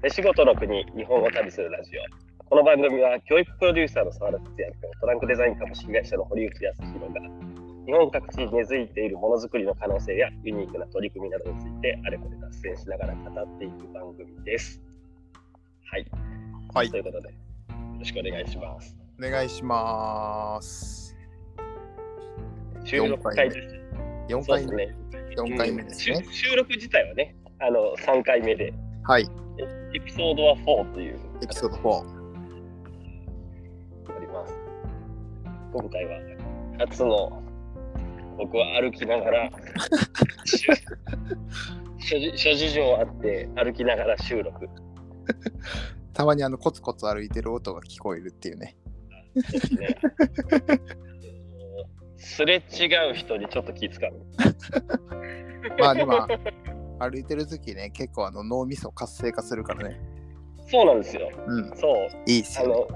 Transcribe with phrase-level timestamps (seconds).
[0.00, 2.44] 手仕事の国、日本を旅するラジオ。
[2.44, 7.20] この番組は教育プロデューサーの沢田哲也とトランクデザイン株式会社の堀内康弘が
[7.84, 14.80] 日本各地に根付いているものづくりの可能性やユニークな取り組みなどについてあれこれ脱線しながら語っていく番組です。
[15.90, 16.06] はい。
[16.72, 17.34] はいということで、よ
[17.98, 18.96] ろしくお願いします。
[19.18, 21.16] お願いします。
[22.84, 23.80] 収録会です。
[24.28, 24.94] 4回ですね。
[25.36, 29.28] 4回目ですね収録自体はね、あの3回目で、はい、
[29.94, 32.18] エピソードは4というエピソード4。
[34.16, 34.54] あります。
[35.72, 36.20] 今回は
[36.78, 37.42] 初の
[38.36, 39.50] 僕は歩きながら
[40.44, 40.72] 諸
[42.36, 44.68] 諸事情あって歩きながら収録。
[46.12, 48.76] たまにあのコツコツ歩いてる音が聞こえるっていうね。
[49.34, 49.88] ですね。
[52.16, 54.20] すれ違う人にちょっと気遣う。
[55.80, 56.26] まあでも、
[56.98, 60.00] 歩いてる時ね、結構あの脳みそ活性化するからね。
[60.70, 61.30] そうなんですよ。
[61.46, 62.08] うん、そう。
[62.26, 62.74] いいっすよ、ね。
[62.74, 62.88] あの、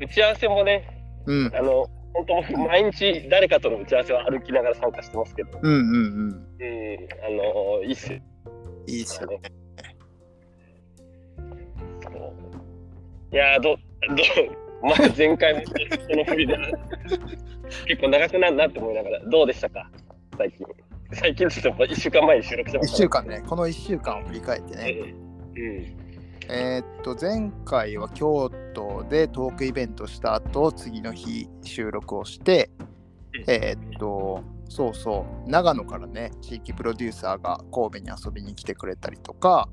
[0.00, 5.88] 打ち合わせもね、うん、あの、本当僕毎日誰かとの打ち合わせは歩きながら参加してますけど、うん、うん、うん。
[5.88, 6.34] うん、
[7.24, 7.30] あ
[7.78, 8.18] の、いいっすよ
[8.86, 9.40] いいっすよね。
[13.30, 13.78] いやーど、ど、
[14.82, 15.66] まあ前回もこ
[16.16, 16.56] の振りで
[17.86, 19.90] 結構長くなるなって思いながら、どうでしたか？
[20.38, 20.66] 最近。
[21.12, 25.14] 最近ちょっと1週間前に収録してま1した週間ね、この1週間を振り返ってね。
[25.56, 26.08] うん。
[26.50, 32.70] えーっと、前回は京都でトークイベントした後、次の日収録をして、
[33.46, 39.68] えーっと、そうそう、長野からね、地域プロデューサーが神戸に遊びに来てくれたりとか、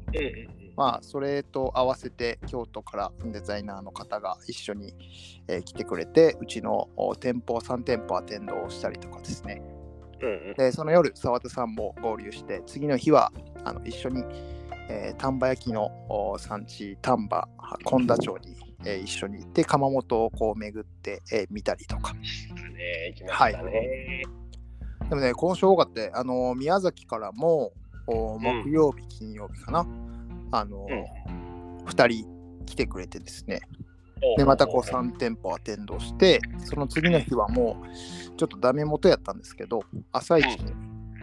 [0.75, 4.93] まあ、それと合わせて京都からデザイナーの方が一緒に、
[5.47, 9.61] えー来てくれて、うちのお店舗3店舗アテンドをしたりとかですね。
[10.21, 10.53] うんうん。
[10.55, 13.31] で、その夜、澤田さんも合流して、次の日は
[13.63, 14.23] あの一緒に、
[14.89, 17.47] えー丹波焼きのお産地、丹波、
[17.85, 22.13] 本田町に、えー一緒に行って、窯元をこう巡って、えー見たりとか。
[22.13, 22.21] ね、
[23.09, 24.23] 行きましたね。
[25.09, 26.01] でもね、今週多かった。
[26.01, 27.73] よあの宮崎からも
[28.07, 29.87] お木曜日、金曜日かな、
[30.51, 30.87] あの
[31.85, 32.27] 2人
[32.65, 33.61] 来てくれてですね、
[34.37, 40.73] でまたこう3店舗アテンドして、その次の日はもうちょっとダメ元やったんですけど、朝一に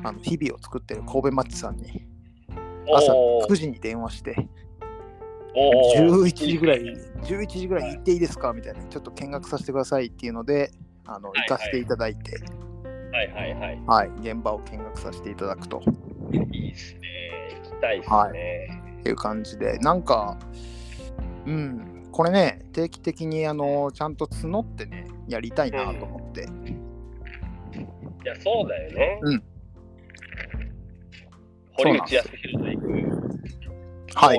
[0.05, 2.07] あの日々を作ってる神戸マッチさんに
[2.91, 3.49] 朝おー。
[3.49, 4.49] 9時に電話して、
[5.55, 6.23] おー。
[6.23, 6.81] 11時ぐらい、
[7.23, 10.71] 11時ぐらい行っていいですかみたいな、ちょっと見学させてくださいっていうので、
[11.05, 12.43] あのはい行かせていただいて、
[13.13, 13.83] はいはいはい。
[13.87, 15.83] はい、現場を見学させていただくと。
[16.33, 17.01] いいっすね。
[17.65, 18.17] 行きたいっすね。
[18.17, 18.31] は
[19.05, 19.09] い。
[19.09, 20.39] いう感じで、なんか、
[21.47, 26.45] うん、これね、定期的にあのちゃんと募ってね、やりたいなと思って、い
[28.25, 29.19] や、そうだよね。
[29.23, 29.43] うん。
[31.73, 32.87] 堀内康弘と行く
[34.15, 34.39] はい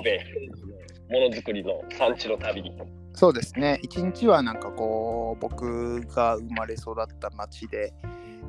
[1.10, 2.72] ものづくりの産地の旅に。
[3.16, 7.94] そうですね、一日はなんかこう、僕が生まれ育った町で、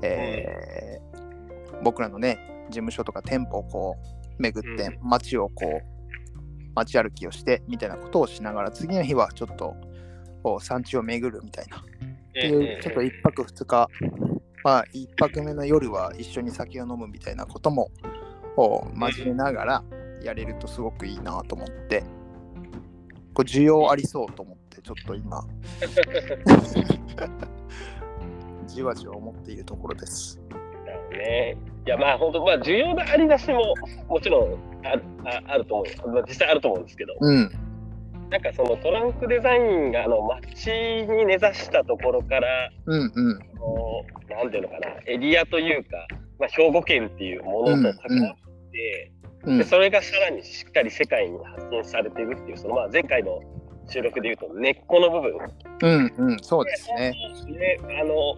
[0.02, 1.24] えー
[1.82, 3.96] 僕らのね、事務所とか店舗をこ
[4.38, 5.93] う巡って、街をこう、
[6.74, 9.74] 街歩きをしてみたいなことをしながら、次の日はちょっと
[10.42, 11.78] こう産地を巡るみたいな。
[11.78, 13.88] っていう、ちょっと1泊2日、
[14.64, 17.90] まあ、1泊目の夜は一緒に酒を飲むみたいなことも
[18.98, 19.84] 交えながら
[20.22, 22.02] やれるとすごくいいなと思って、
[23.34, 25.46] こう需要ありそうと思って、ちょっと今、
[28.66, 30.40] じわじわ思っているところです。
[31.10, 31.56] ね。
[31.86, 33.74] いや、まあ、本当、まあ、需要のありなしも
[34.08, 34.54] もちろん
[34.86, 34.94] あ
[35.24, 36.12] ああると思うよ。
[36.14, 37.50] まあ実際あると思うんですけど、うん、
[38.30, 43.38] なんかそのトランクデザインがあの街に根ざしたところから、うん、うん、
[44.28, 46.06] なんていうのかな、エリアというか、
[46.38, 49.12] まあ、兵庫県っていうものと関わって、
[49.44, 53.40] うんで、それがさらにしっかり世界に発信されているっていう、そのまあ前回の
[53.88, 55.32] 収録でいうと根っこの部分、
[55.82, 57.12] うん、うん、そうですね。
[57.46, 58.36] ね、あの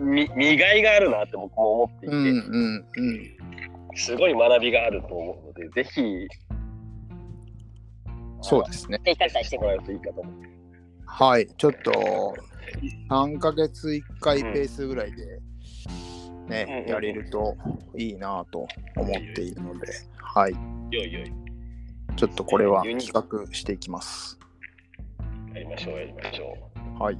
[0.00, 3.36] み見がいがあるなって僕も思っていて、うん、うん、うん。
[3.94, 6.28] すごい学びがあると思うので、ぜひ、
[8.42, 9.00] そうですね。
[9.04, 10.34] してもらえるといいかと思う。
[11.06, 12.36] はい、ちょっと
[13.08, 15.40] 3ヶ月1回ペースぐらいで
[16.48, 17.56] ね、うんやれると
[17.96, 19.86] いいなと思っているので、
[20.18, 21.32] はい、よいよい、
[22.16, 24.38] ちょっとこれは企画していきます。
[25.56, 26.54] やりましょう、やりましょ
[27.02, 27.14] はい。
[27.14, 27.18] う。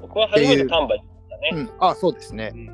[0.00, 1.02] 僕は初めて丹波に
[1.52, 2.52] うん、あ、そうですね。
[2.54, 2.66] うん。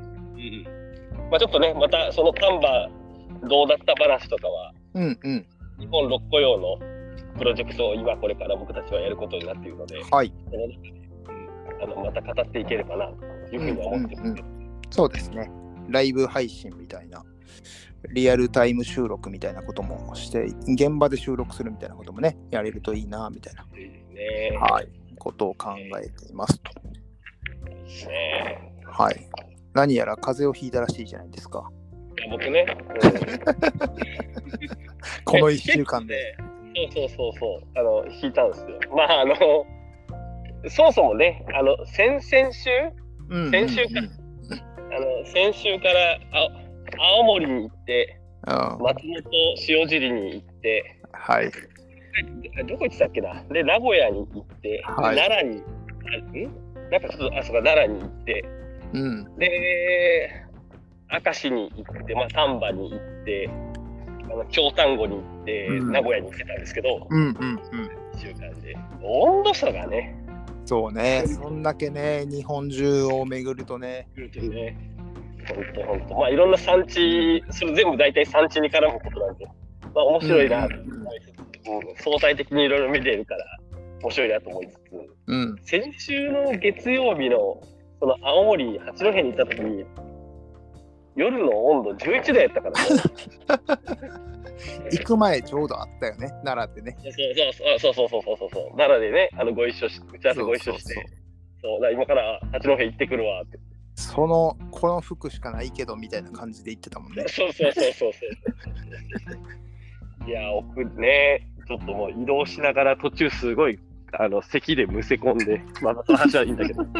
[1.29, 2.89] まあちょっとね、またその丹波
[3.47, 5.45] どうだった話とかは、うん、うん、
[5.79, 6.77] 日本六個用の
[7.37, 11.09] プロジェクトを今これから僕たちはやることになっているので、はい、その中で、うん
[11.81, 14.33] あのまた語っていければなというふうには思ってます。
[14.33, 14.47] けど、
[14.89, 15.49] そうですね。
[15.87, 17.23] ライブ配信みたいな
[18.11, 24.87] リアルタイム収録みたいなこともして、現場で収録するみたいなこともね、やれるといいな、みたいな、ねはい、
[25.17, 26.71] ことを考えていますと。
[28.07, 29.27] ねはい。
[29.73, 31.69] 何やら風邪をひいたらしいじゃないですか。
[32.17, 32.65] いや僕ね、
[35.25, 36.35] この1週間で。
[36.39, 36.43] う
[36.87, 38.67] ん、そうそうそうそう、あの、引いたんですよ。
[38.95, 39.35] まあ、あの、
[40.67, 42.69] そもそもね、あの、先々週、
[43.51, 44.01] 先週か
[44.91, 46.49] あの、先週からあ
[46.99, 49.23] 青森に行って、うん松本
[49.67, 51.51] 塩尻に行って、はい。
[52.67, 53.43] どこ行ってたっけな？
[53.51, 56.91] で、名古屋に行って、はい奈良に、あん？
[56.91, 58.45] なんかちょっと、あ、そうか、奈良に行って、
[58.93, 59.37] うん。
[59.37, 60.45] で、
[61.25, 63.49] 明石に行って、まあ、丹波に行って、
[64.23, 67.35] あの京丹後に行って、うん名古屋に行ってたんですけど、うんうんうん。
[68.15, 68.75] 1週間で。
[69.03, 70.15] 温度差がね、
[70.65, 71.23] そうね。
[71.25, 74.07] そんだけね、日本中を巡るとね。
[74.15, 74.77] ね、
[75.55, 79.45] 本当本当まあいろんな産地それ全部大体産地に絡むことなんで。
[79.93, 80.67] まあ面白いな。
[80.67, 83.45] と、うん、相対的にいろいろ見ているから
[84.01, 84.77] 面白いなと思いつつ、
[85.27, 87.61] うん、先週の月曜日の
[87.99, 89.85] その青森八戸に行った時に
[91.15, 93.01] 夜の温度11度やったから、ね、
[94.91, 96.29] 行く前ちょうどあったよね。
[96.45, 96.97] 奈良でね。
[97.03, 98.77] そうそうそうそうそうそうそう。
[98.77, 100.95] 奈良でねあのご一緒し打ち合わせご一緒して。
[101.61, 103.59] そうだ今から八戸行ってくるわって。
[103.99, 107.25] その、この服しかないけどみたいな感じで言ってたもんね。
[107.31, 108.19] そうそうそうそうそ
[110.25, 110.29] う。
[110.29, 113.77] いや、奥ね、ちょっともう移動しながら途中すごい、
[114.13, 116.85] あの、咳でむせ込んで、まあ、その話はいいんだけど。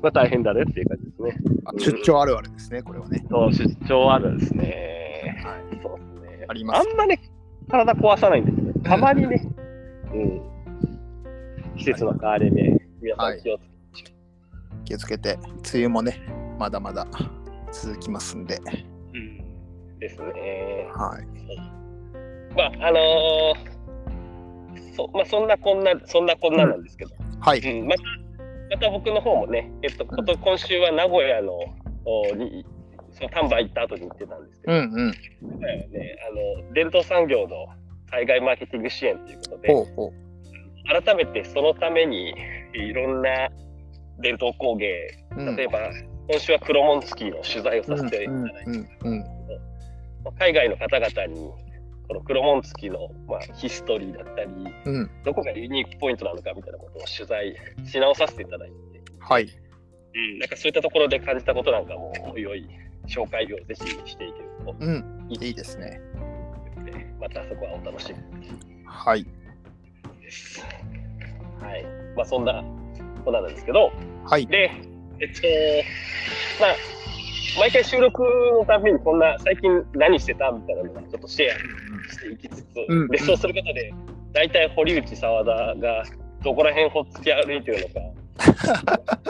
[0.00, 1.36] まあ大変だねっていう感じですね。
[1.66, 3.22] あ出張あるあるですね、これはね。
[3.28, 5.42] そう、出張あるんですね。
[5.44, 5.60] はい。
[5.82, 6.46] そうですね。
[6.48, 7.20] ありますあんまね、
[7.68, 9.46] 体壊さないんですけど、たまにね、
[10.14, 10.40] うん。
[11.76, 13.71] 季節の変わり目、皆さん気をつけて。
[14.92, 15.38] 気をつけて、
[15.72, 16.20] 梅雨もね、
[16.58, 17.06] まだまだ
[17.72, 18.60] 続きますんで。
[19.14, 19.98] うん。
[19.98, 20.86] ですね。
[20.94, 21.24] はい。
[22.54, 23.72] まあ、あのー
[24.94, 27.60] そまあ、そんなこんな、そんなこんななんですけど、はい。
[27.60, 28.02] うん、また、
[28.70, 31.52] また僕の方もね、えっと、こと今週は名古屋の、
[32.04, 32.66] おに、
[33.12, 35.58] その丹波行った後に行ってたんですけど、うんうん。
[35.60, 35.88] ね、
[36.28, 37.66] あの、伝統産業の
[38.10, 40.12] 海外マーケティング支援ということで、ほうほう。
[41.02, 42.34] 改めてそのために、
[42.74, 43.48] いろんな
[44.22, 45.90] 伝統工芸、うん例えば、
[46.28, 49.18] 今週は黒紋付きの取材をさせていただいて、うんうんうん
[50.24, 51.50] まあ海外の方々に、
[52.08, 54.50] この黒紋付きの、まあ、ヒストリーだったり、
[54.84, 55.10] うん。
[55.24, 58.74] どこがユニークポイントなのかみたいなことを取材し直させていただいて、
[59.18, 59.44] はい。
[60.14, 62.68] うん、なんかそういったところで感じたことなんかも、おいおい、
[63.06, 65.28] 紹介をぜひしていけるとうん。
[65.30, 66.00] いいですね。
[67.20, 69.24] またそこはお楽しみはい。
[70.20, 70.60] です。
[71.60, 71.84] はい。
[72.16, 72.62] まあそんな
[73.24, 73.92] こんななんですけど、
[74.24, 74.46] はい。
[74.46, 74.70] で、
[75.20, 75.42] えっと、
[76.60, 76.74] まあ、
[77.58, 81.50] 毎回収録のたびにこんな最近何してたみたいなのがちょっとシェア
[82.12, 83.92] していきつつ、うんでそうすることで
[84.32, 86.04] 大体堀内澤田が
[86.42, 88.00] どこら辺ほっつき歩いてるのか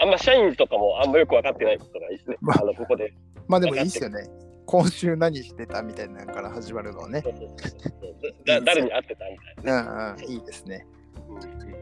[0.00, 3.14] あんま社員とかもあんまよく分かってないことがいいですね、まああのここで
[3.48, 4.28] まあでもいいですよね。
[4.66, 7.22] 今週何してたみたいなのから始まるのはね。
[8.44, 10.30] 誰に会ってたみたいな、うんうん。
[10.30, 10.86] いいですね。
[11.30, 11.77] うん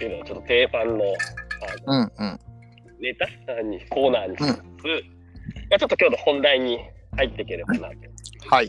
[0.00, 1.04] っていうのをちょっと定番のあの
[1.86, 2.40] うんうん。
[3.02, 4.60] ネタにコーナーにしつつ、
[5.68, 6.78] まあ、ちょっと今日の本題に
[7.16, 7.94] 入っていければなと。
[8.48, 8.68] はい。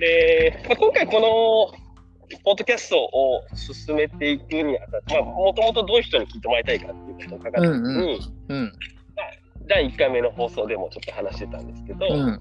[0.00, 8.72] で、まあ、今回このポッドキャストを進めていくにあたって、まあ、もともとどういう人に聞いてもらいたいかっていうことを考えたときに、うんうん。
[9.68, 12.26] 第1回目の放送でもちょっと話してたんですけど、うん。
[12.26, 12.40] なんか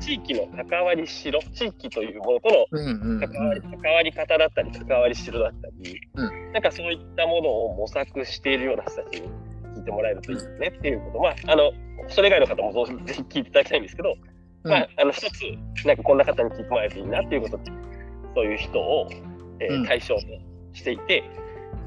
[0.00, 9.28] 地域の関わりしろ、地域というものとの関わり関わり方だったり、関わりしろだったり、うなんかそういったものを模索しているような人たちに
[9.76, 11.72] 聞いてもらえるといいよねっていうこと、まあ、あの、
[12.08, 14.14] それ以外の方もぜひ聞いていただきたいんですけど、
[14.64, 14.70] うん。
[14.70, 17.72] まあ、あの、一つ、なんかこんな方に聞いてもらえるといいなっていうことで、
[18.34, 19.08] そういう人を、
[19.58, 19.86] えーうん。
[19.86, 20.20] 対象と
[20.72, 21.24] していて、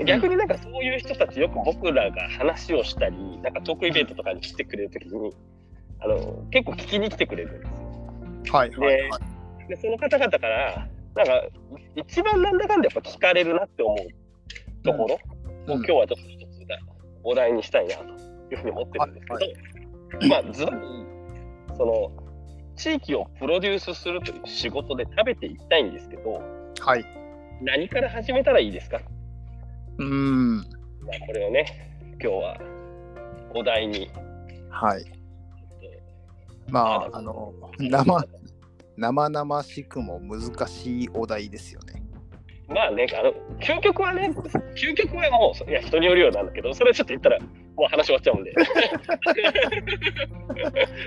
[0.05, 5.31] 逆になんかそういう人たちよく僕らが話をしたり、なんかトークイベントとかに来てくれるときに、
[5.99, 7.69] あの、結構聞きに来てくれるんです
[8.49, 8.53] よ。
[8.53, 9.19] はいはいは
[9.65, 9.67] い。
[9.69, 11.43] で、その方々から、なんか、
[11.95, 15.33] 一番なんだかんだやっぱ聞かれるなって思うところ、うん
[15.65, 16.53] を今日はちょっと一つ
[17.23, 20.77] お題にしたいなというふうに思ってるんですけど、はいまあ、ずばり、
[21.77, 22.11] その、
[22.75, 26.41] 地域をプロデュースするという仕事で食べていきたいんですけど、
[26.79, 27.05] はい。
[27.61, 28.99] 何から始めたらいいですか、
[29.97, 30.57] うん。
[30.57, 31.65] まあ、これをね、
[32.21, 32.57] 今日は
[33.53, 34.09] お題に。
[34.69, 35.05] はい。
[36.69, 38.25] まあ、あの、生、
[38.97, 42.03] 生々しくも難しいお題ですよね。
[42.69, 44.31] まあね、あの究極はね、
[44.75, 48.53] 究極はもう、いや、人によるようなんだけど、それはちょっと言ったら、もう話終わっちゃうんで。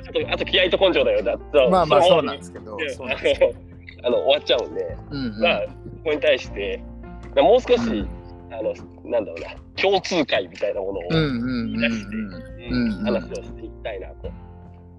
[0.09, 1.23] あとあと気合と根性だよ。
[1.23, 1.37] だ
[1.71, 2.77] まあまあそうなんでですけど、
[4.05, 5.69] あの終わっちゃうんで、うんうんまあ、こ
[6.05, 6.83] こに対して、
[7.35, 8.07] まあもう少し、
[8.59, 8.75] あの、
[9.11, 12.75] なんだろうな、共通会みたいなものを、うんうんうん出してうん。
[12.75, 14.31] うん話をしていきたいなと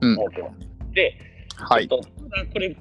[0.01, 0.93] うん思ってます。
[0.93, 1.13] で、
[1.57, 1.87] はい。
[1.87, 2.75] ちょっとただこれ、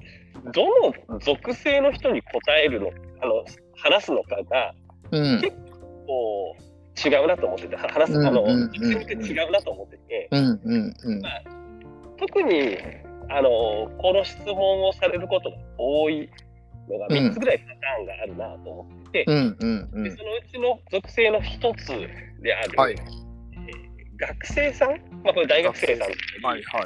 [0.53, 2.91] どの属性の人に答えるの、
[3.21, 4.73] あの、話すのかが、
[5.11, 5.41] うん。
[6.05, 8.61] こう、違うなと思ってて、話す、あの、うんうん。
[8.61, 11.21] うん属性違うなと思ってて、うんうんうん。
[12.17, 12.77] 特に、
[13.29, 13.49] あの、
[13.97, 16.29] この質問をされることが多い
[16.93, 20.03] のが3つぐらいパターンがあるなと思ってて、うんうんうん。
[20.03, 21.87] でそのうちの属性の一つ
[22.41, 22.93] である、はい。
[22.93, 23.27] えー
[24.17, 24.89] 学生さん、
[25.23, 26.07] まあ、これ大学生さん、
[26.43, 26.85] はいはい。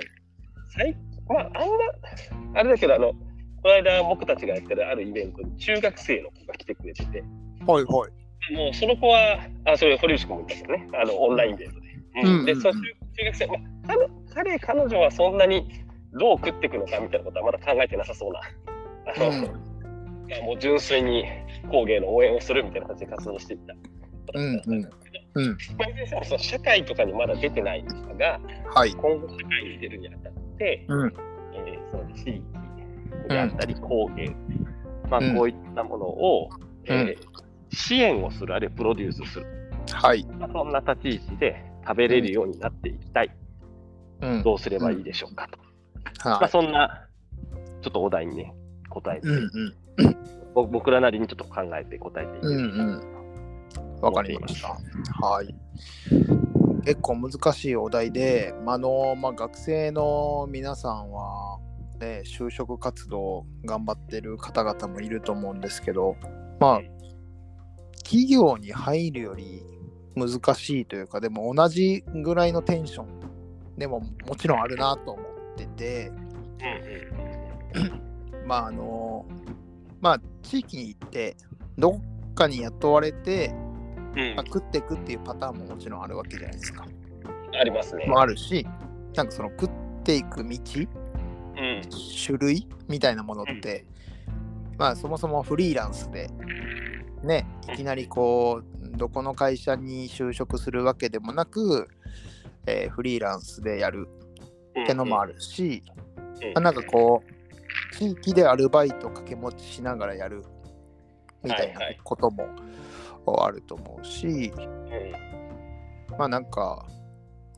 [0.75, 0.95] 最
[1.27, 3.13] まあ、あんま、あれだけど、あの、
[3.63, 7.23] この間僕たちがやってるあるイベントに中学生の子が来てくれてて、
[7.65, 8.53] はいはい。
[8.53, 11.87] もうその子は、あ、それ堀内君も言ったけどね、あの、オンラインイベントで。
[12.23, 12.45] うん。
[12.45, 13.57] で、その中中学生、まあ、
[14.33, 18.41] 彼、彼彼女はそんなにどう食っていくのかみたいなことはまだ考えてなさそうな。
[19.15, 19.70] あの、まあ
[20.43, 21.25] もう純粋に
[21.69, 23.75] 工芸の応援をするみたいな形で活動していった。
[26.37, 28.39] 社会とかにまだ出てない人が、
[28.73, 28.91] はい。
[28.91, 31.13] 今後社会に出るにあたって、うん。
[31.53, 32.43] えーその地域
[33.27, 34.29] であったり工芸、
[35.09, 35.35] まあ、うん。
[35.35, 36.49] こういったものを、
[36.85, 37.17] えー
[37.73, 39.45] 支援をする、あるいはプロデュースする、
[39.91, 40.25] はい。
[40.37, 43.31] まあ、そんな立ち位置で食べれるようになっていきたい、
[44.21, 44.43] うん。
[44.43, 45.57] どうすればいいでしょうかと。
[46.25, 46.49] まあ、はい。
[46.49, 47.07] そんな
[47.81, 48.53] ちょっっとお題にね、
[48.89, 49.49] 答えて、うんうん。
[49.49, 49.80] ぼ
[50.53, 52.77] 僕らなりにちょっと考えて答えていうんく。
[52.77, 54.01] うん。
[54.01, 54.69] わかりました。
[55.25, 55.55] はい。
[56.83, 61.59] 結構難しいお題で、まああのまあ、学生の皆さんは、
[61.99, 66.15] ね、就職活動頑張ってる方々もいると思うんですけど、
[66.59, 66.81] まあ、
[68.03, 69.63] 企業に入るより
[70.15, 73.21] 難しいというか、でも同じぐらいのテンション
[73.77, 76.11] でももちろんあるなと思ってて、
[78.45, 79.25] まああの
[80.01, 81.37] まあ地域に行って
[81.77, 83.53] どっかに雇われて、
[84.15, 86.85] うんうんまあ、食っていくっていうパターンももちろんあるわけじゃないですか。
[87.59, 88.05] ありますね。
[88.07, 88.65] もあるし
[89.15, 89.69] なんかその食っ
[90.03, 91.81] ていく道うん
[92.25, 93.85] 種類みたいなものって、
[94.77, 96.29] まあそもそもフリーランスで
[97.23, 101.87] ねいきなりこうどこの会社に就職するわけでもなく、
[102.65, 104.07] えーフリーランスでやる
[104.83, 105.83] ってのもあるし、
[106.41, 107.40] うんまあ、なんかこう
[107.97, 110.43] 地域でアルバイト掛け持ちしながらやる
[111.43, 112.47] みたいなはいはいことも
[113.43, 115.31] あると思うし、うん
[116.17, 116.85] まあなんか、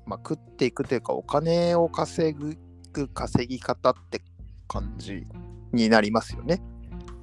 [0.06, 2.56] まあ、食っていくというかお金を稼ぐ
[3.13, 4.22] 稼ぎ方って
[4.68, 5.25] 感じ
[5.72, 6.62] になりますよね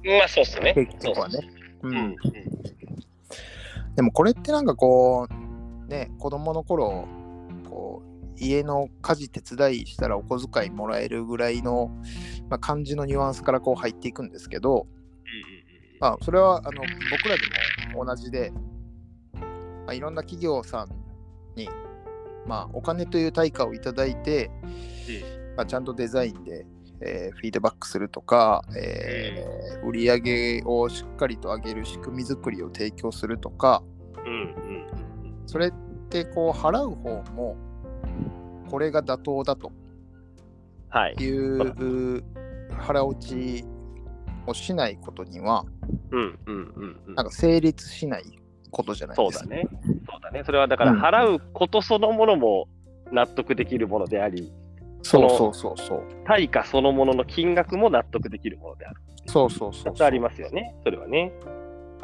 [0.03, 0.73] まあそうっすね。
[0.73, 1.39] 結局はね。
[1.83, 2.15] ううんん。
[3.95, 7.07] でもこれってなんかこうね子供の頃
[7.69, 11.91] こう家の家事手伝いしたらお小遣いもらえるぐらいの、
[12.51, 14.85] まあ、感じのニュアンスからこう入っていくんですけど、
[16.01, 17.41] まあ、それはあの僕らで
[17.95, 18.51] も同じで、
[19.85, 20.89] まあ、いろんな企業さん
[21.55, 21.69] に、
[22.45, 24.51] まあ、お金という対価をいただいて、
[25.55, 26.65] まあ、ちゃんとデザインで、
[26.99, 33.81] えーフィードバックするとか、えー売り上げをしっかりと上げる仕組み作りを提供するとか
[35.47, 35.73] それっ
[36.09, 37.55] てこう払う方も
[38.69, 39.71] これが妥当だと
[40.89, 41.13] はい。
[41.13, 42.23] いう
[42.77, 43.65] 腹落ち
[44.47, 45.65] をしないことには
[46.11, 48.23] うんうんうんうんなんか成立しない
[48.71, 49.39] ことじゃないですか。
[49.39, 49.67] そうだね。
[50.09, 50.43] そうだね。
[50.45, 52.67] それはだからうん払うことそのものも
[53.11, 54.51] 納得できるものであり、
[55.03, 56.03] そうそうそうそう。
[56.25, 59.01] 対価そのものの金額も納得できるものである。
[59.27, 60.75] そうそうそう2つありますよね。
[60.83, 61.31] それはね。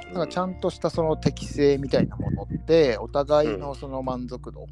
[0.08, 4.68] だからちゃんとしたその適性みたいなものってお互いのその満足度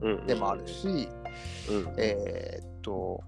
[0.00, 0.66] うんでもある。
[0.66, 1.08] し、
[1.68, 3.22] うんえーっと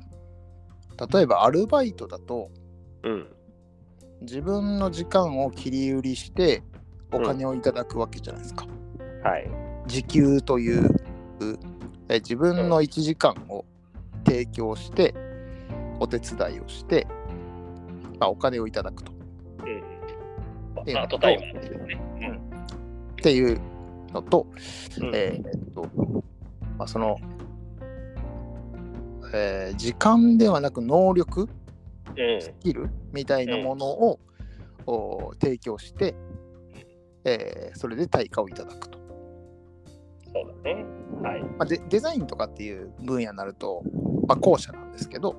[1.13, 2.51] 例えばアルバイトだと
[3.03, 3.27] うん
[4.23, 6.63] 自分の時間を切り売りして
[7.13, 8.67] お金をいただくわけじゃないですか。
[9.23, 9.49] はい。
[9.87, 10.91] 時給という
[12.09, 13.65] え自分の1時間を
[14.25, 15.15] 提供して
[16.01, 17.07] お手伝いをして、
[18.19, 19.13] まあ、お金をいただくと
[19.65, 19.83] うん
[20.75, 22.01] まっていうのとあパートタイマーですよね。
[23.13, 23.61] っていう
[24.13, 24.47] のと、
[25.01, 25.89] うんえーっと、
[26.79, 27.19] まあ、その、
[29.39, 31.49] えー時間ではなく能力、うん
[32.41, 34.19] スキルみたいなものを、
[34.87, 36.15] お提供して、
[37.25, 38.99] えーそれで対価をいただくと。
[40.33, 40.85] そうだね。
[41.23, 41.43] はい。
[41.43, 43.83] まあ、デデザインとかっていう分野になると、
[44.27, 45.37] まあ、後者なんですけど、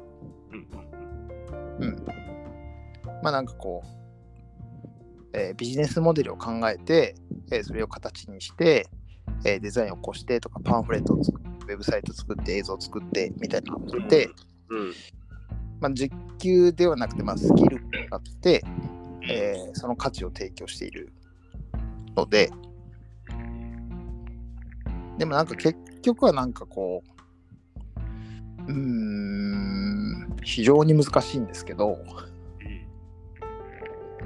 [1.80, 2.06] うんうん。
[3.24, 3.88] まあなんかこう、
[5.34, 7.16] えービジネスモデルを考えて、
[7.52, 8.88] えーそれを形にして、
[9.46, 14.30] えーデザインを起こしてとか、パンフレットを作って、ウェブサイト作って、映像を作ってみたいなので、
[14.70, 14.94] うん。
[15.80, 18.64] まあ、実給ではなくて、まあ、スキルを使って、
[19.30, 21.12] えーその価値を提供している
[22.16, 22.50] ので、
[25.18, 27.04] でもなんか結局はなんかこ
[28.68, 31.98] う、うーん、非常に難しいんですけど、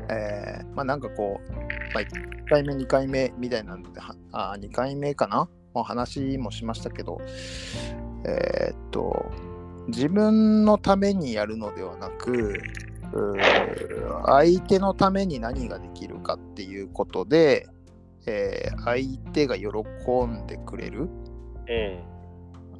[0.09, 1.51] えーまあなんかこう、
[1.93, 7.19] まあ、1回目、2回目みたいなので、はあ2回目かなもう話もしましたけど、
[8.25, 9.31] えーっと、
[9.87, 12.59] 自分のためにやるのではなく、
[14.25, 17.67] 相手のために何ができるかっていうことで、
[18.25, 19.67] えー相手が喜
[20.25, 21.09] んでくれる。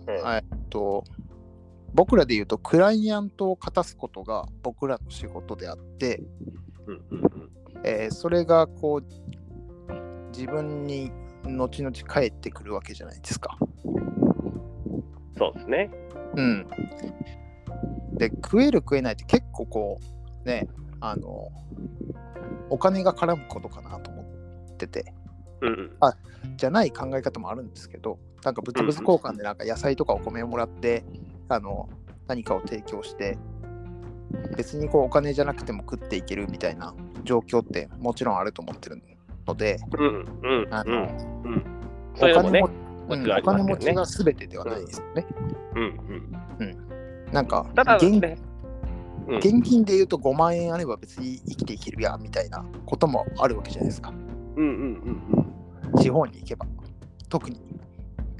[0.07, 1.03] えっと
[1.93, 6.21] 僕らで言うとクライアントを勝たすことが僕らの仕事であって。
[7.83, 11.11] えーそれがこう自分に
[11.45, 13.57] 後々返ってくるわけじゃないですか。
[15.37, 15.89] そうですね。
[16.35, 16.67] うん。
[18.13, 19.99] で食える食えないって結構こ
[20.45, 20.67] うね
[20.99, 21.49] あの
[22.69, 25.13] お金が絡むことかなと思ってて
[25.61, 25.91] うん。
[26.57, 31.03] じゃない考え方もあるんですけどなんか物々交換でなんか野菜とかお米をもらって
[31.49, 31.89] あの
[32.27, 33.37] 何かを提供して
[34.55, 36.93] 別にこうお金じゃなくても食っていけるみたいな
[37.23, 39.01] 状況ってもちろんあると思ってる
[39.51, 39.79] ので。
[40.71, 41.07] あの
[42.15, 42.67] お金も。
[42.67, 45.25] うんおもちろんありますけどね金持ちが全てではないですよね。
[45.75, 45.81] うん。
[46.59, 47.33] うん。
[47.33, 54.11] なんかただ現金で言うと5万円あれば別に生きていけるやみたいなこともあるわけじゃないですか。
[54.11, 54.17] うん。
[54.55, 55.43] うん。
[55.93, 56.01] うん。
[56.01, 56.65] 地方に行けば。
[57.29, 57.59] 特に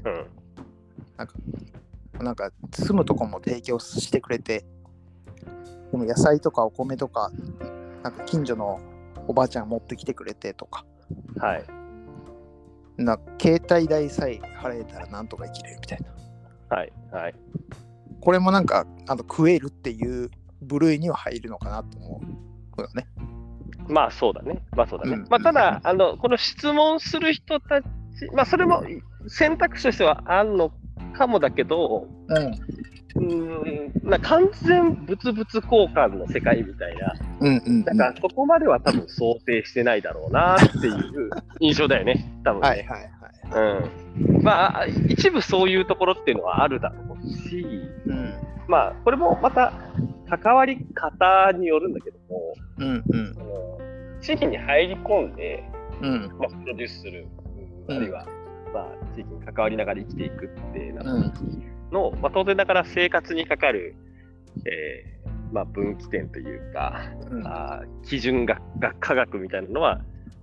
[0.04, 0.26] うん。
[2.24, 4.64] なんか住むとこも提供してくれて、
[5.90, 7.30] でも野菜とかお米とか、
[8.02, 8.80] なんか近所の
[9.28, 10.84] おばあちゃん持ってきてくれてとか、
[11.42, 11.64] はい。
[13.02, 15.98] な携帯代さえ払えたらなんとか生きれるみたい
[16.70, 16.76] な。
[16.76, 16.92] はい。
[17.10, 17.34] はい。
[18.20, 20.30] これもなんかあの食えるっていう
[20.62, 22.20] 部類には入るのかなと思
[22.78, 23.06] うよね。
[23.88, 24.62] まあそうだね。
[24.76, 25.14] まあそうだね。
[25.14, 27.86] うんまあただ、あの、この質問する人たち、
[28.34, 28.84] まあそれも
[29.26, 30.72] 選択肢としてはあるの
[31.14, 32.52] かもだけど、うん。
[33.22, 35.62] うーん、な完全物々交
[35.94, 41.30] 換の世界みたいな、うんうん、だからそこまでは多分想定してないだろうなっていう
[41.60, 42.68] 印象だよね、 多分ね。
[42.68, 43.12] はいはいはい。
[44.24, 44.42] うん。
[44.42, 47.64] まあ、一部そういうところっていうのはあるだろうし、
[48.06, 48.34] うん。
[48.66, 49.72] まあ、これもまた
[50.28, 53.36] 関わり方によるんだけども、うんうん。
[54.20, 55.64] 地域に入り込んで、
[56.00, 56.20] うん。
[56.38, 57.42] まあ、プロデュースする、うん
[57.88, 58.24] あるいは、
[58.72, 61.22] まあ、地域に関わりながら生きていくってなったうん。
[61.32, 63.94] 時の、まあ、当然ながら生活にかかる、
[64.66, 67.00] えーまあ、分岐点というか、
[67.30, 67.46] うん。
[67.46, 70.00] あー基準がが科学みたいなのは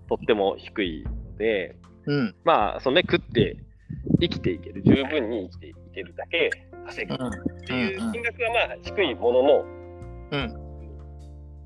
[0.07, 2.35] とっても低いので、うん。
[2.43, 3.57] まあ、そのね、食って
[4.21, 6.51] 生きていける、十分に生きていけるだけ
[6.85, 7.15] 稼ぐ。
[7.15, 7.17] っ
[7.65, 9.63] ていう金額はまあ低いものの、
[10.31, 10.55] うん。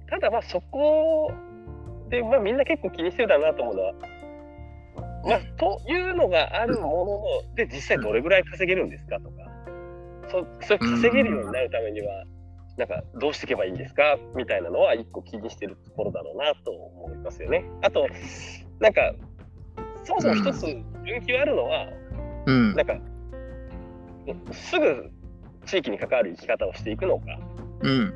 [0.09, 1.31] ただまあそこ
[2.09, 3.93] で、まあ、みんな結構気にしてるだなと思うのは、
[5.25, 9.52] まあ、というのがあるものの、で、実際どれぐらい稼げるんですかとか、
[10.29, 12.25] そそれ稼げるようになるためには、
[12.77, 14.17] なんかどうしていけばいいんですか？
[14.35, 17.65] みたいなのは一個気にしてるところだろうなと思いますよね。
[17.81, 18.07] あと、
[18.79, 19.13] なんか、
[20.03, 21.87] そもそも一つ分岐があるのは、
[22.45, 22.75] うん。
[22.75, 22.97] なんか、
[24.51, 25.11] すぐ
[25.65, 27.25] 地域に関わる生き方をしていくのか、
[27.81, 28.13] うん。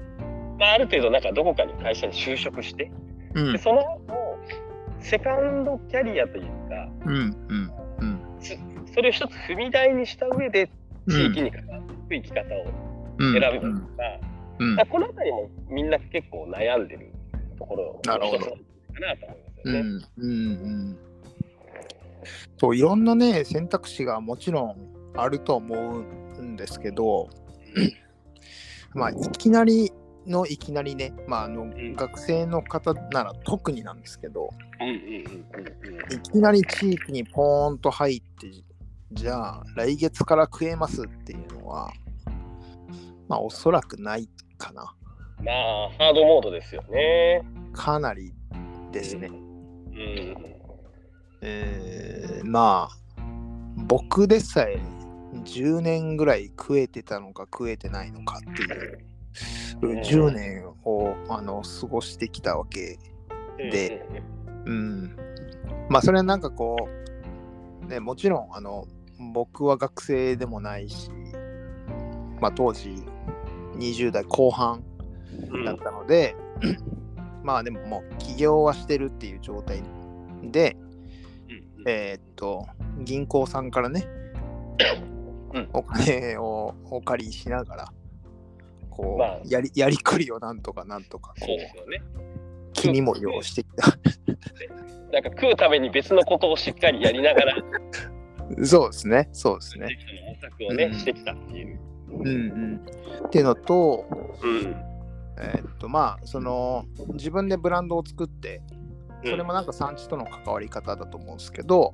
[0.60, 2.92] まあ、ある程度なんかどこかに会社に就職して、
[3.36, 3.52] うん。
[3.54, 4.40] でその後
[5.00, 8.22] セカンドキャリアというかうんうんうん。
[8.94, 10.70] それを一つ踏み台にした上で
[11.08, 12.66] 地域に関わっていく生き方を
[13.20, 13.34] うん。
[13.34, 14.20] 選ぶとか,、
[14.60, 14.78] うん。
[14.90, 17.12] この辺りもみんな結構悩んでる
[17.58, 18.40] ところなるほど。
[18.40, 18.52] のか
[19.00, 19.80] なと思いますよね。
[19.80, 19.86] うん。
[20.18, 20.28] うん。
[20.28, 20.32] う
[20.94, 20.98] ん。
[22.60, 24.76] そういろんなね選択肢がもちろん
[25.16, 27.30] あると思うんですけど
[28.94, 29.92] まあいきなり
[30.26, 31.96] のいきなりね、まあ、あのん。
[31.96, 34.50] 学生の方なら特になんですけど
[34.82, 36.14] うんうんうんうん。
[36.14, 38.48] いきなり地域にポーンと入って
[39.12, 41.92] じゃあ来月から食えますっていうのは
[43.28, 44.94] まあおそらくないかな。
[45.44, 47.44] まあハードモードですよね。
[47.74, 48.34] かなり
[48.92, 49.28] ですね。
[49.28, 49.38] うん。
[51.42, 53.22] えーまあ
[53.88, 54.80] 僕でさえ
[55.44, 59.00] 10年ぐらい食えてたのか食えてないのかっていう
[59.82, 60.00] うん。
[60.00, 62.98] 10年をあの過ごしてきたわけ
[63.58, 64.06] で
[64.66, 65.16] うん。
[65.90, 66.90] まあそれはなんかこ
[67.84, 68.88] うねもちろんあの
[69.20, 71.10] 僕は学生でもないし
[72.40, 72.96] まあ当時
[73.78, 74.84] 20代後半
[75.52, 76.36] うんだったので、
[77.44, 79.82] まあでももう起業はしてるっていう状態
[80.44, 80.76] で、
[81.50, 82.68] うんえーっと、
[83.04, 84.08] 銀行さんからね、
[85.54, 87.94] うんお金をお借りしながら、
[88.90, 92.02] こう、まあやりやりくりをなんとかなんとか、こそうね。
[92.70, 93.88] う、気にも要してきた。
[95.12, 97.56] なんか食うために別のことをしっかりやりながら、
[98.64, 99.98] そうですね、そうですね。
[100.26, 101.80] 模索をね、うんしてきたっていう。
[102.10, 102.82] うんうん。
[103.28, 104.06] っていうのと、
[104.42, 104.76] うん。
[105.40, 108.62] えーっとまあその自分でブランドを作って
[109.24, 111.94] それもなんか産地との関わり方だと思うんですけど、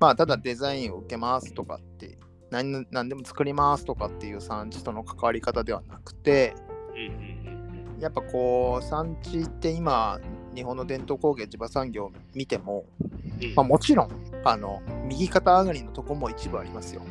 [0.00, 2.18] まあただデザインを受けますとかって
[2.50, 6.54] 何何でも作りますとかっていう産地との関わり方ではなくて
[6.94, 10.20] うんやっぱこう産地って今
[10.54, 13.04] 日本の伝統工芸地場産業を見ても、う
[13.46, 14.10] んまあ、もちろん
[14.48, 17.02] あの右肩上がりのとこも一部ありますよ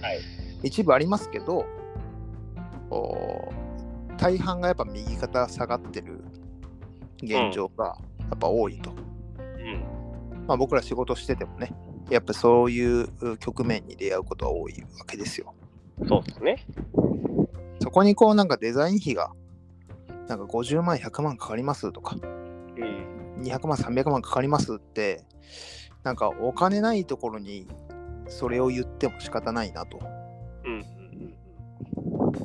[0.00, 0.20] はい。
[0.62, 1.66] 一部ありますけど
[4.16, 6.24] 大半がやっぱ右肩下がってる
[7.22, 10.46] 現状がやっぱ多いと、うん。
[10.46, 11.72] まあ、僕ら仕事しててもね
[12.10, 15.54] やっぱそういう局面に出会うことは多いわけですよ
[16.06, 16.66] そうですね。
[17.80, 19.32] そこにこうなんかデザイン費が
[20.28, 23.42] なんか50万100万かかりますとかうん。
[23.42, 25.24] 200万300万かかりますって
[26.06, 27.66] なんかお金ないところに
[28.28, 29.98] それを言っても仕方ないなと
[30.64, 30.80] うん。
[30.80, 30.86] だ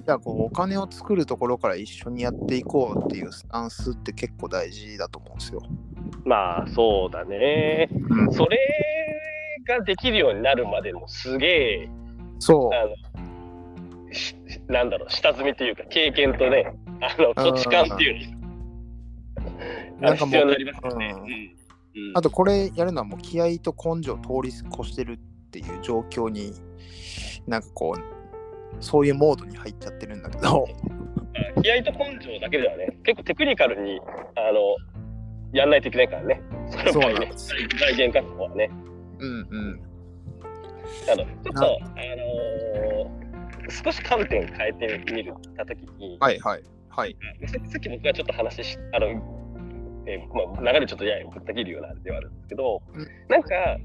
[0.02, 5.62] からこうお金を作るところから一緒にやっていこうっていうスタンスって結構大事だと思うんですよ。
[6.26, 7.88] まあ、そうだね。
[7.92, 8.58] うん、それ
[9.68, 11.90] ができるようになるまでのすげえ、
[12.40, 12.72] そう
[14.72, 18.32] なんだろう、下積みというか、経験とね、あの、土地勘っていう
[20.02, 21.14] のなんかもう必要になりますよね。
[22.14, 25.18] あとこれやるのはもう気合と根性を通り越してるっ
[25.52, 26.54] ていう状況に
[27.48, 28.12] なんかこう
[28.80, 30.68] そういうモードに入っちゃってるんだけど。
[31.62, 34.00] 気合と根性だけではね、結構テクニカルに、
[34.36, 34.76] あの、
[35.54, 36.42] やんないといけないからね。
[36.70, 37.48] その場合ねそうなんで、す
[37.80, 38.70] 財源確保はね。
[39.20, 39.82] うんうん。
[41.12, 43.22] あの、ちょっと、なあのー
[43.70, 46.64] 少し観点変えてみるたときに、はいはい。
[46.90, 47.16] はい。
[47.46, 49.08] ささっき僕がちょっと話し、あの、
[50.06, 53.08] えーまあ、流れちょっとややぶった切るようなあれではあるんですけど、うん。
[53.30, 53.78] なんか、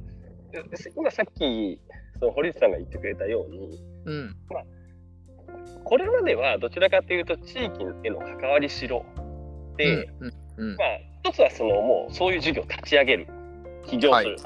[0.96, 1.80] 今さっき、
[2.18, 4.36] その堀内さんが言ってくれたように、うん。
[5.84, 9.04] これまではどちらかというと地域への関わりしろ
[9.76, 10.86] で、うんうんまあ、
[11.22, 13.28] 一つはそのもうそういう事業を立ち上げる、
[13.86, 14.36] 起業する。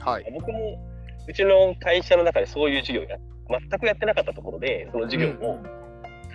[0.00, 0.30] はい。
[0.32, 0.78] 僕も
[1.28, 5.58] うちの会社の中でそういう事業や全くやってなかったところで、その事業を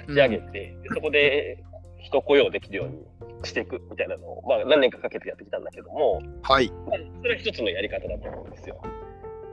[0.01, 1.63] 立ち上げて、でそこで
[2.01, 3.05] 人雇用できるように
[3.43, 6.71] していくみたいなのを、まあ、何年かかけてやってきたんだけども、はい。
[6.87, 8.81] まあ、それは一つのやり方だと思うんですよ。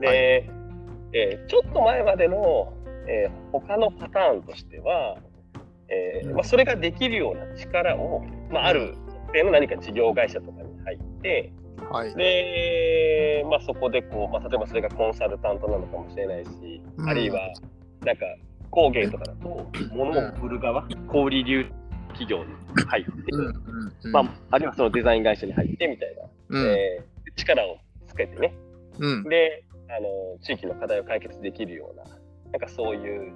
[0.00, 0.50] で、
[1.12, 2.72] えーちょっと前までの、
[3.06, 5.16] えー他のパターンとしては、
[5.88, 11.52] えーまあ、それができるような力を、まあ、ある特定の何か事業会社とかに入って、
[11.90, 12.14] はい。
[12.14, 17.08] で、まあ、そこでこう、まあ、例えばそれがコンサルタントなのかもしれないし、うん。
[17.08, 17.40] あるいは
[18.04, 18.26] なんか
[18.70, 21.66] 工芸とかだと物を売る側、小売流
[22.18, 22.52] 企業に
[22.88, 26.66] 入って、まあ、あるいはそのデザイン会社に入ってみたいな、うん。
[26.66, 27.78] えー力を
[28.09, 28.52] つけてね。
[28.98, 29.22] うん。
[29.24, 32.02] であの地域の課題を解決できるような
[32.50, 33.33] なんかそういう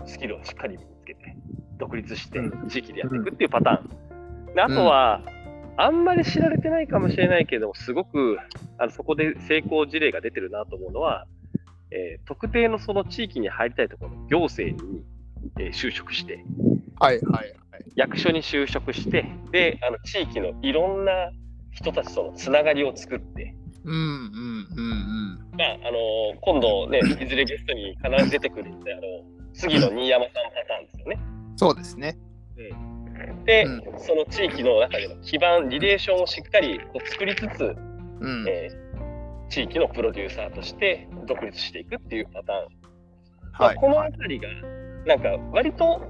[0.00, 1.36] うんスキルをしっかり身につけて
[1.78, 2.68] 独立してうん。
[2.68, 4.54] 地域でやっていくっていうパターン。
[4.54, 5.22] であとは、
[5.76, 8.38] あんまり知られてないかもしれないけどすごく
[8.78, 11.26] あのそこで成功事例が出てるなと思うのは、
[11.92, 15.04] えー特定のその地域に入りたいところの行政に、
[15.60, 16.44] えー就職して。
[16.98, 17.54] はいはいはい
[17.98, 21.30] 役所に就職してであの地域のいろんな
[21.72, 23.54] 人たちとのつながりを作って。
[23.84, 24.94] うんうんうんう
[25.54, 25.56] ん。
[25.56, 29.02] まあ、あの今度ね、 いずれゲストに必ず出てくるって、あの
[29.52, 31.18] 杉野新山さんパターンですよね。
[31.56, 32.16] そうですね。
[33.44, 37.76] で、うその地域の中での基盤、リレーションをしっかりこう作りつつ、
[38.20, 38.44] うん。
[38.48, 38.88] えー
[39.48, 42.68] 地域のプロデューサーとして独立していくっていうパターン。
[43.58, 44.46] まあはいこのあたりが、
[45.06, 46.02] なんか割と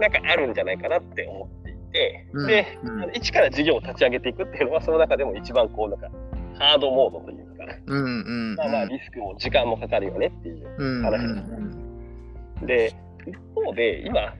[0.00, 2.46] なんかあるんじゃないかなって思っていて、うん。
[2.46, 3.10] で、うん。
[3.14, 6.08] 一から事業を立ち上げていくっていうのは、その中でも一番こう、なんか、
[6.58, 11.24] ハードモードというか、うんうんまあまあリスクも時間もかかるよねっていううんうん話
[12.60, 12.66] うん。
[12.66, 12.94] で、
[13.26, 14.34] 一方で今、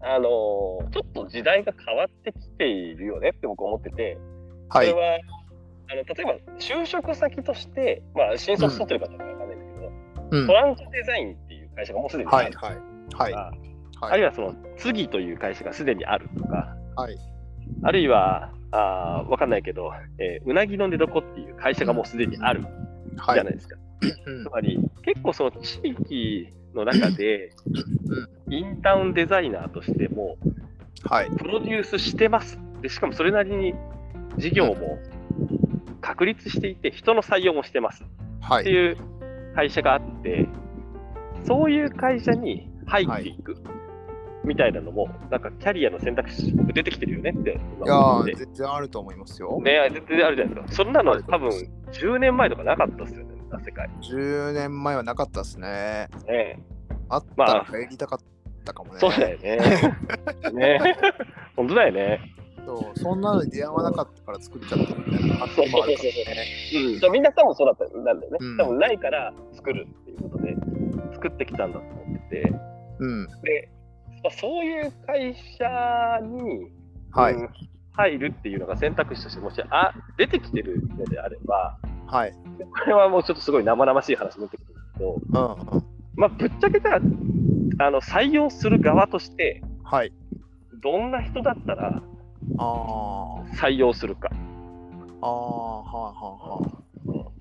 [0.00, 4.18] あのーちょっと時代が変わってきているよねって僕思ってて、
[4.68, 4.88] はい。
[4.88, 5.18] それは、
[5.88, 10.46] あの例えば就職先として、まあ、新卒取ってる方は分かんないんだけど、うん。
[10.46, 17.16] トランクデザインっていう会社がもうすでにあるとか、はいはいはいあはいるいはその次という会社がすでにあるとか、はい
[17.82, 22.64] あるいは、あ分かんないけど、えーうなぎの寝床っていう会社がもうすでにある
[23.16, 23.76] はいじゃないですか。
[24.26, 27.50] うんつまり、結構その地域の中で、
[28.50, 30.36] インタウンデザイナーとしても、
[31.02, 32.58] はいプロデュースしてます。
[32.82, 33.74] でしかもそれなりに
[34.36, 34.98] 事業も
[36.00, 38.04] 確立していて、人の採用もしてます。
[38.40, 38.62] はい。
[38.62, 38.96] っていう
[39.54, 40.46] 会社があって、
[41.44, 43.56] そういう会社に入っていく
[44.46, 49.60] みたいなのも、なんかキャリアの選択肢出てきてるよねってい今や全然あると思いますよ。
[49.60, 50.84] ね全然あるじゃないですか。
[50.84, 53.90] そんなあの多分ると思います10年前とかなかったっすよね、世界。
[54.02, 56.08] 10年前はなかったですね。
[56.26, 56.62] ね
[57.08, 58.18] あったまあら入りたかっ
[58.64, 59.00] たかもね。
[59.00, 59.58] そうだよね。
[60.54, 60.78] ね
[61.56, 62.20] 本当だよね。
[62.66, 66.44] そうそんなのに出会わなかったから作っちゃったみたいな感じもあるからね。
[66.74, 68.28] うん、そうみんな多分そうだったんだよね。
[68.40, 70.56] うん多分ないから作るっていうことで、
[71.12, 72.52] 作ってきたんだと思ってて。
[72.98, 73.28] うん。
[73.42, 73.68] で、
[74.26, 76.70] まあそういう会社に、
[77.12, 77.34] はい。
[77.34, 77.48] うん
[77.98, 82.32] 入るっていうのが選択肢としてもしあ出てきてるのであれば、はい。
[82.32, 85.84] これはもうちょっとすごい生々しい話になってくるんですけど、うんうん。
[86.14, 90.12] まあ、ぶっちゃけたらあの採用する側として、はい。
[90.82, 92.02] どんな人だったら
[92.58, 93.42] ああ。
[93.54, 94.28] 採用するか。
[95.22, 97.32] ああ、はいはいは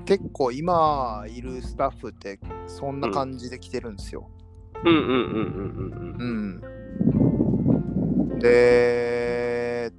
[0.00, 0.04] い。
[0.06, 4.30] 結構今いるスタッフってそんな感じで来てるんですよ。
[4.84, 6.60] うんうんうんうんうん
[8.30, 8.38] うん。
[8.38, 9.90] で、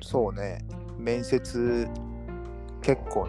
[0.00, 0.64] そうね、
[0.96, 1.88] 面接
[2.80, 3.28] 結構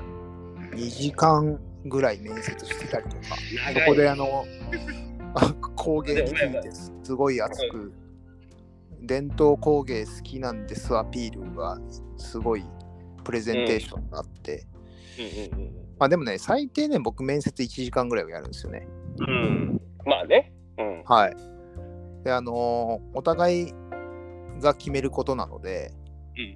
[0.74, 3.36] 2時間ぐらい面接してたりとか、
[3.74, 4.46] そこであの、
[5.36, 6.72] あ工芸について
[7.04, 7.92] すごい熱く、
[9.02, 11.80] 伝統工芸好きなんですアピールが
[12.18, 12.64] すごい
[13.24, 14.66] プレゼンテーションがあって、
[15.98, 18.88] まあでもね、最低ね、僕面接1時間ぐらいはやるんですよね。
[19.28, 19.34] うん。
[19.34, 19.36] う
[19.76, 20.54] んまあね。
[20.78, 21.04] うん。
[21.04, 21.36] はい。
[22.24, 23.74] で、あのーお互い
[24.60, 25.94] が決めることなので、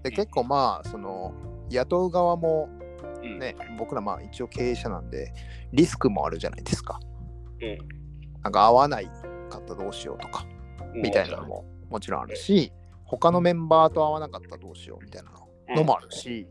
[0.03, 1.33] で結構まあ、その、
[1.69, 2.69] 雇う側も
[3.21, 3.39] うん。
[3.39, 5.33] ね、僕らまあ一応経営者なんで、
[5.71, 6.99] リスクもあるじゃないですか。
[7.61, 7.77] うん。
[8.41, 9.05] なんか合わない
[9.49, 10.45] かったらどうしようとか、
[10.95, 12.21] みたいなのももちろん。
[12.21, 12.71] あるし、
[13.05, 15.31] 他のメンバーと合わなかったらどうしようみたいな
[15.75, 16.47] のもあるし、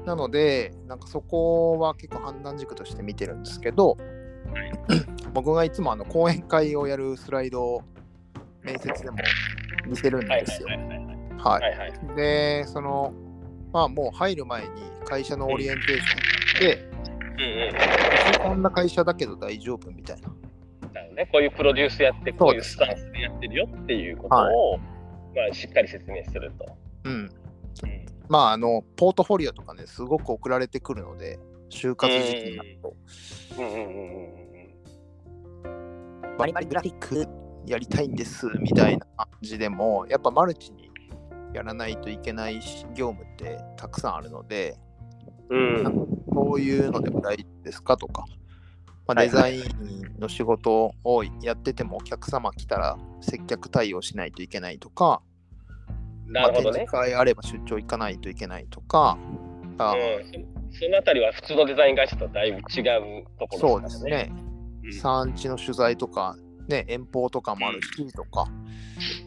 [0.00, 0.04] うん。
[0.04, 3.96] なので、なんかそこは結構判断軸として見てるんですけど、
[5.32, 7.82] 僕がいつもあの講演会をやるスライドを
[8.62, 9.18] 面接でも
[9.86, 10.68] 見せるんはいですよ。
[10.68, 11.00] はいはいはい
[11.38, 12.16] ははいはいい。
[12.16, 13.12] で、その、
[13.72, 14.68] まあもう入る前に
[15.04, 20.28] 会社のオリエンテーションで、うんうんこんな会社だけど大丈夫みたいな。
[20.92, 24.84] なるほどね、こういうプロデュースやって、こういうスタンスでやってるよっていうことを、ま
[25.50, 26.76] あ、しっかり説明すると。
[27.04, 27.12] うん。
[27.12, 27.30] うん
[28.28, 32.94] まああの、ポートフォリオとかね、すごく送られてくるので、就活時期になると、
[33.58, 34.49] うんうんうんうん
[36.40, 37.26] バリバリグラフィック
[37.66, 40.90] やりたいんですみたいな感じでも、やっぱマルチに
[41.52, 44.76] やらないといけないし業務ってたくさんあるので、
[45.50, 45.86] うん。
[45.86, 48.24] うんこういうのでも大丈夫ですかとか、
[49.06, 55.22] まあ、はいデザインの仕事をやっててもお客様来たら接客対応しないといけないとか、
[56.26, 56.86] なるほどね。
[56.90, 59.18] まあ展あれば出張行かないといけないとか、
[59.78, 62.80] あうん、そそのあたりは普通のデザイン会社とはだいぶ違
[63.20, 64.49] うところそうですね、うん
[64.92, 66.36] 産地の取材とか、
[66.68, 68.46] ね、遠方とかもあるしとか、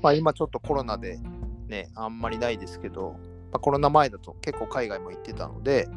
[0.02, 1.20] まあ、今ちょっとコロナで、
[1.68, 3.16] ね、あんまりないですけど、
[3.52, 5.88] まあ、コロナ前だと結構海外も行ってたので、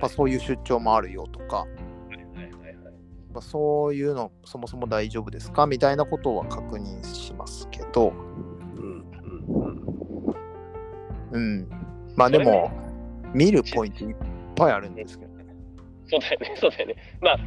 [0.00, 1.66] まあ、そういう出張もあるよとか、
[3.32, 8.12] まあ、そういうのそもそも大丈夫ですかみたいなことは確認しますけど、
[11.32, 11.68] うん。
[12.16, 12.70] まあでも、
[13.34, 14.16] 見るポイントいっ
[14.54, 15.44] ぱいあるんですけどね。
[16.06, 16.96] そうだよね、そうだよね。
[17.20, 17.38] まあ、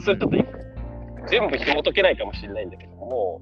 [0.00, 0.36] それちょっと
[1.28, 3.40] 全部紐解けないかもしれないんだけども、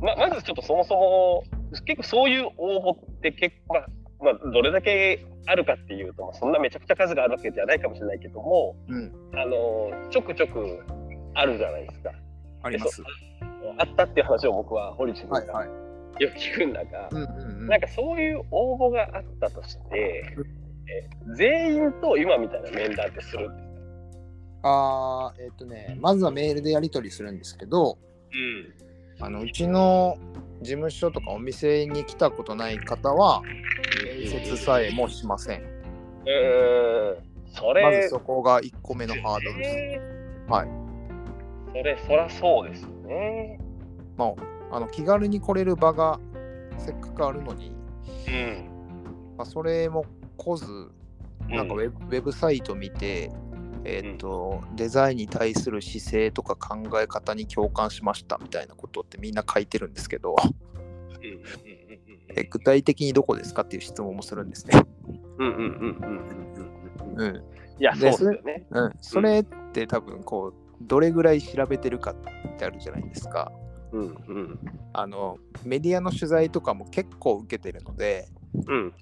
[0.00, 1.44] ままずちょっとそもそも、
[1.84, 3.86] 結構そういう応募って結構、まあ、
[4.22, 9.12] まあ、どれだけあるかっていうと、まあそんなめちゃくちゃ数があるわけじゃないかもしれないけども、うん。
[9.34, 10.80] あのちょくちょく
[11.34, 12.12] あるじゃないですか。
[12.62, 13.02] あります。
[13.78, 15.74] あったっていう話を僕は堀内君がはいは
[16.18, 16.22] い。
[16.22, 17.28] よく聞くんだが、うんうん
[17.62, 17.66] うん。
[17.68, 20.24] なんかそういう応募があったとして、
[20.88, 23.69] え全員と今みたいな面談ってするんですか
[24.62, 27.98] あーえっ、とね、まずはメールでやり取りするんですけど、
[28.32, 28.74] うん。
[29.24, 30.16] あのうちの
[30.62, 33.42] 事務所とかお店に来たことない方は、
[34.20, 35.62] 面接さえもしません。
[35.62, 37.22] うーん。
[37.52, 39.76] それ、まずそこが1個目のハードルです。
[39.76, 40.00] え
[40.48, 40.68] はい。
[40.68, 40.80] ー
[41.72, 43.58] それ、そらそうですよね。
[44.16, 44.26] ま
[44.70, 46.20] あ、あの気軽に来れる場が
[46.78, 47.72] せっかくあるのに、
[48.28, 49.34] うん。
[49.36, 50.04] まあ、それも
[50.36, 50.66] 来ず、
[51.48, 53.30] なんかウうェブ,、ウェブサイト見て、
[53.84, 60.36] えーと、うん、デザインに対する姿勢とか考え方に共感しましたみたいなことってみんな書いてるんですけど、
[62.34, 64.74] え具体的にどこですかっていう質問もするんですね。
[67.78, 68.66] いや、そうですよね。
[68.70, 73.50] うん、それって多分こうどれぐらい調べてるかってあるじゃないですか。
[73.92, 74.58] うんうん、
[74.92, 78.28] あのメディアの取材とかも結構受けてるので、
[78.66, 78.94] うん。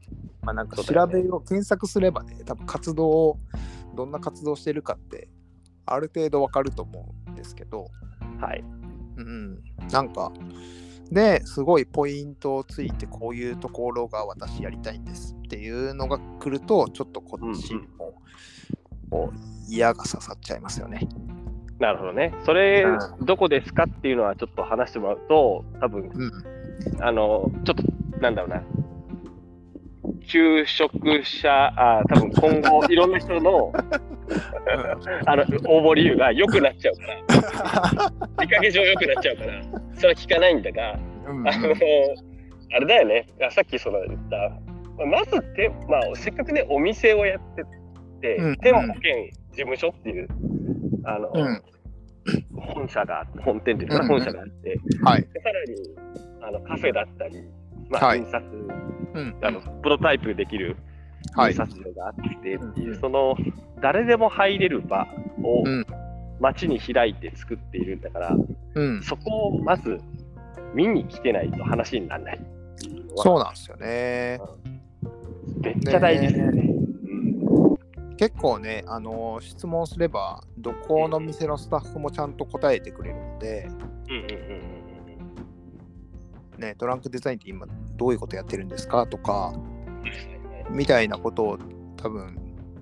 [0.43, 3.39] まあ、なんか調べを、ね、検索すればね多分活動を
[3.95, 5.29] どんな活動してるかって
[5.87, 7.89] ある程度わかると思うんですけど、
[8.41, 8.65] はい。
[9.17, 10.33] うん、なんか
[11.11, 18.15] ですごいポイントをついてこういうところが私やりたいんですっていうのが来るとちょっとこっちも
[19.11, 21.09] こう嫌が刺さっちゃいますよね。
[21.79, 22.35] なるほどね。
[22.45, 22.85] それ、
[23.21, 26.27] うどこですかっていうのはちょっと話してもらうと、多分う
[26.97, 28.63] ん、あの、ちょっと、なんだろうな。
[30.29, 30.93] 求職
[31.25, 33.73] 者、あ多分今後、いろんな人の
[35.27, 39.63] あの応募理由が良くなっちゃうから、 見かけ上良くなっちゃうから、
[39.95, 41.49] それは聞かないんだが、うん。
[41.49, 41.75] あの、
[42.73, 44.61] あれだよね、あさっきその言った、
[45.05, 47.65] まずて、まあ、せっかくね、お店をやって
[48.21, 48.57] て、うん。
[48.57, 50.29] 店舗兼事務所っていう、
[51.05, 51.63] あの、うん。
[52.55, 54.09] 本社が本店っていうか、うん。
[54.09, 55.23] 本社があって、はい。
[55.23, 56.09] でさらに
[56.43, 57.43] あのカフェだったり、
[57.91, 58.19] まあ、はい。
[58.19, 58.45] 印刷、
[59.15, 59.37] うん。
[59.43, 60.77] あのプロタイプできる
[61.35, 61.53] はい。
[61.53, 61.57] 印。
[61.59, 63.01] 刷所があってっていう、うん。
[63.01, 63.37] その
[63.81, 65.07] 誰でも入れる場
[65.43, 65.87] をうん。
[66.41, 68.37] 街に開いて作っているんだから、
[68.75, 69.99] うん、そこをまず
[70.75, 72.41] 見に来てないと話にならない。
[73.17, 74.39] そうなんですよね。
[75.61, 76.63] めっちゃ大事ですよね。
[76.63, 77.75] う
[78.13, 78.17] ん。
[78.17, 83.69] 結構ね、あの質問すれば、どこの店のスタッフもちゃんと答えてくれるので、
[84.09, 84.25] うんうんう
[86.57, 87.67] んね、トランクデザインって今
[87.99, 89.53] どういうことやってるんですかとか、
[90.71, 90.77] うん。
[90.77, 91.59] みたいなことを
[91.97, 92.39] 多分、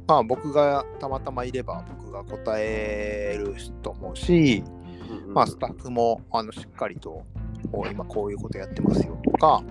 [0.07, 4.63] まあ僕がたまたまいれば僕が答えると思うし、
[5.29, 7.25] まあスタッフもあのしっかりと
[7.91, 9.65] 今こういうことやってますよとか、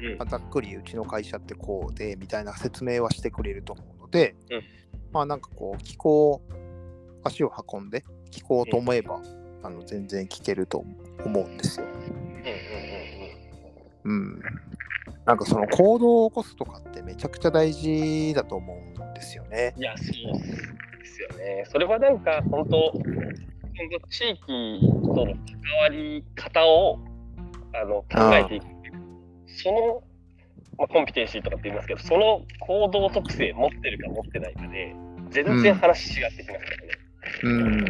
[0.00, 0.16] うん。
[0.18, 4.62] まあざっくりうちの会社ってこうでみたいな説明はしてくれると思うので、うん。
[5.12, 6.42] まあなんかこう気候
[7.24, 9.20] 足を運んで聞こうと思えば、
[9.62, 10.84] あの全然聞けると
[11.24, 11.86] 思うんですよ。
[14.04, 14.40] うん。
[15.26, 19.74] なんかその行動を起こすとかってめちゃくちゃ大事だと思うんですよね。
[19.76, 21.64] うんいや、そうですよね。
[21.66, 23.02] それはなんか、本当、本
[24.00, 25.34] 当地域との関
[25.80, 27.00] わり方を
[27.74, 28.66] あの考えていく。
[29.46, 30.02] その、
[30.78, 34.94] まあ、コンピテンシーとかって言いますけど、その行動特性持ってるか持ってないかで、
[35.30, 36.96] 全然話違ってきますからね。
[37.42, 37.84] うん。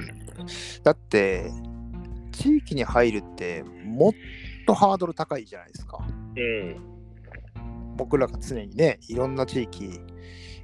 [0.83, 1.51] だって、
[2.33, 4.13] 地域に入るってもっ
[4.67, 5.99] とハードル高いじゃないですか。
[6.37, 6.96] うん。
[7.97, 10.01] 僕らが常にね、いろんな地域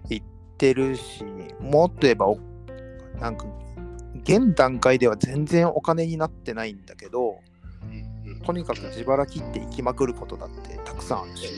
[0.08, 0.26] 行っ
[0.58, 1.24] てるし、
[1.60, 2.38] もっと言えばお、
[3.20, 3.46] なんか、
[4.24, 7.40] 現段階では全然お金になってないんだけど、
[8.44, 11.48] とにかく自腹切って行きまくることだってたくさんあるし、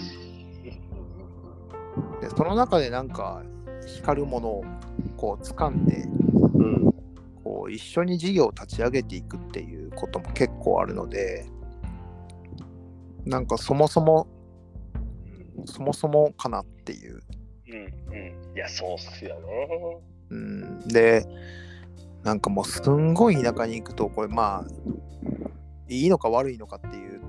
[2.20, 3.42] でその中でなんか
[3.86, 4.64] 光るものを
[5.16, 6.04] こう掴んで、
[6.54, 6.94] うん。
[7.44, 11.46] こう一緒に事業を立ち上げていくっていうことも結構あるので、
[13.26, 14.26] なんかそもそも、
[15.64, 17.22] そもそもかなっていう。
[17.68, 17.74] うん。
[17.76, 18.56] うん。
[18.56, 20.00] いや、そうっすよね。
[20.30, 21.24] うん、で、
[22.22, 24.66] なんかもうすんごい田舎に行くと、これまあ、
[25.88, 27.20] いいのか悪いのかっていう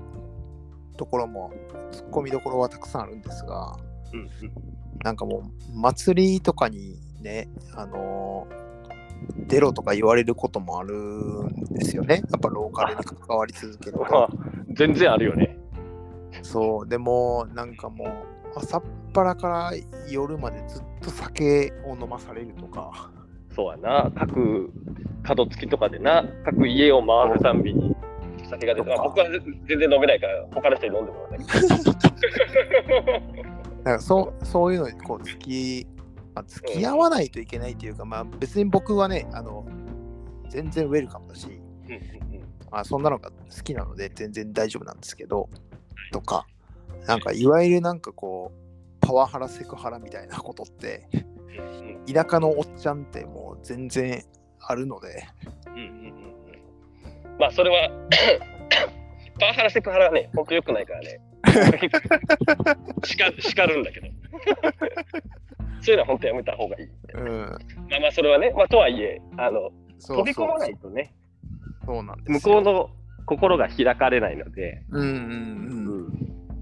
[0.96, 1.52] ところも、
[1.92, 3.76] ツッコミどころはたくさんあるんですが、
[4.12, 4.28] うん。
[5.04, 8.66] なんかもう祭りとかにね、あのー
[9.48, 12.16] 出ろとか言われることもあるんですよね。
[12.30, 14.24] やっぱローカルに関わり続けるまと。
[14.24, 14.28] あ、
[14.74, 15.56] 全然あるよね。
[16.46, 18.08] そう、でもなんかもう
[18.56, 18.82] 朝っ
[19.12, 19.72] ぱらから
[20.08, 23.10] 夜までずっと酒を飲まされるとか、
[23.54, 24.10] そうやな。
[24.16, 24.72] 各
[25.22, 27.96] 角付きとかでな、各家を回るたんびに
[28.48, 29.26] 酒が出て、まあ、僕は
[29.66, 31.40] 全然飲めないから、他の人に飲んでもらわない。
[33.84, 35.86] なんかそうそういうのにこう付き、
[36.34, 39.66] まあ、付き合わないといけないというか、まあ別に僕はね、あの
[40.48, 41.50] 全然ウェルカムだし、う
[41.90, 42.00] んうん。
[42.70, 45.48] まあ、そんなのが好きなので全然大丈夫なんですけど、
[46.16, 46.46] とか、
[47.06, 51.08] なんかいわゆるなんかこう、パワハラ、セクハラみたいなことって、
[52.10, 54.24] 田舎のおっちゃんってもう全然
[54.60, 55.28] あるので、
[55.66, 55.88] うんうんうん
[57.32, 57.38] うん。
[57.38, 57.90] まあ、それは、
[59.38, 61.20] パワハラセクハラはね、本当良くないからね。
[63.04, 64.06] 叱叱るんだけど。
[65.82, 66.88] そういうのは本当やめた方がいい。
[67.12, 67.28] うん、
[67.90, 71.12] まあまあ、それはね、まあ、とはいえ、あの、飛び込まないとね、
[71.84, 72.54] そうなんですよ。
[72.54, 72.90] 向こうの
[73.26, 75.12] 心が開かれないので、うんうんう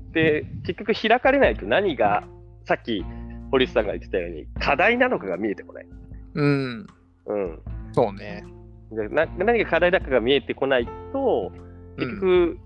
[0.08, 0.12] ん。
[0.12, 2.24] で、結局開かれないと何が、
[2.64, 3.04] さっき
[3.50, 5.86] 堀内さんが言ってたように、課題なのかが見えてこない。
[6.34, 6.86] うん、
[7.26, 7.60] うん。
[7.92, 8.44] そうね。
[8.90, 11.52] でな何が課題だかが見えてこないと、
[11.96, 12.58] 結局、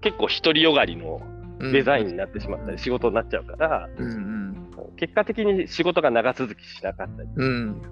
[0.00, 1.20] 結構独りよがりの
[1.58, 1.72] うん。
[1.72, 4.56] デザインになってしまったり、仕事になっちゃうから、うんうん。
[4.96, 7.82] 結果的に仕事が長続きしなかったり、うん。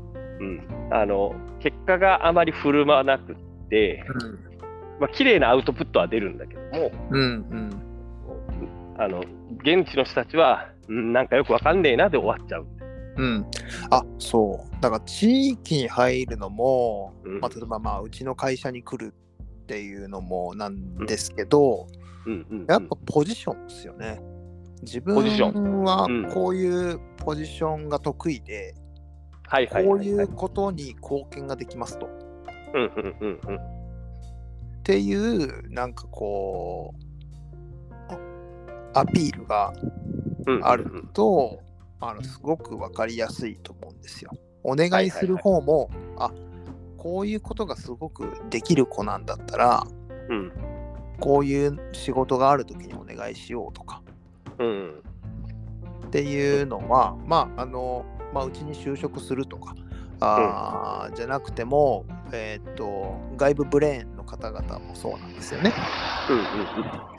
[0.41, 3.37] うん、あの結果があまり振る舞わなくっ
[3.71, 4.05] て、
[5.01, 7.85] まあ綺麗なアウトプットは出るんだけども、うんうん
[8.97, 9.25] あの
[9.65, 12.67] 現地の人たちは、うん、なんかよくわかんねえなで終わっちゃう。
[13.17, 13.47] うん。
[13.91, 14.83] あそう。
[14.83, 19.13] だから地域に入るのも、うんまあ、例えばまあうちの会社に来る
[19.65, 21.87] っていうのもなんですけど、
[22.27, 24.21] うんうんうんやっぱポジションですよね。
[24.83, 28.75] 自分ポジショはうんこういうポジションが得意で、
[29.71, 32.09] こういうことに貢献ができますと。
[32.75, 33.74] うんうんうんうん
[34.85, 38.14] っていうなんかこう
[38.93, 39.72] アピールが
[40.47, 41.62] うんあると、
[42.01, 44.30] あのすごく分かりやすいと思うんですよ。
[44.62, 46.30] お願いする方も、あ
[46.99, 49.87] こういうことがすごくできる子なんだったら
[50.28, 50.53] うん。
[51.18, 54.03] こういう仕事がある時にお願いしようとか。
[54.59, 55.03] うん
[56.09, 58.05] っていうのはまああの、
[58.35, 59.74] まあ、うちに就職するとか
[60.20, 65.72] あー、じゃなくても、えーっと外部ブレーンの方々もそうなんですよね。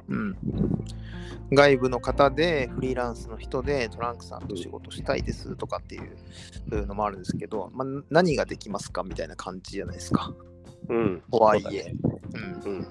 [0.08, 0.38] うんうんうん、
[1.52, 6.00] 外部の方でフリーランスの人でトランクさんと仕事したいですとかってい
[6.72, 10.34] うのもあるんですけど、まあ、何ができますかみたいな感じじゃないですか。
[10.90, 10.98] うん。
[10.98, 11.96] うんとはいえ。
[12.02, 12.56] そうだね。
[12.66, 12.88] うん、うん。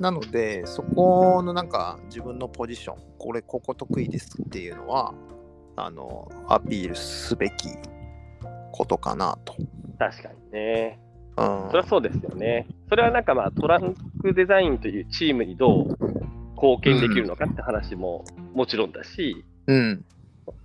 [0.00, 5.14] なのでそこのなんか自分のポジションこれここ得意ですっていうのは
[5.76, 7.68] あのアピールすべき
[8.72, 9.54] ことかなと。
[9.98, 10.98] 確かにね。
[11.06, 12.66] うんそれはそうですよね。
[12.88, 15.96] それはなんかまあトランクデザインというチームにどう
[16.54, 18.24] 貢献できるのかって話も
[18.54, 20.04] もちろんだし、うん。